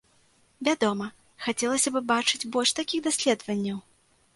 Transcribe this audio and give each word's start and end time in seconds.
Вядома, 0.67 1.09
хацелася 1.49 1.89
б 1.97 2.03
бачыць 2.15 2.49
больш 2.57 2.77
такіх 2.79 2.99
даследаванняў. 3.11 3.77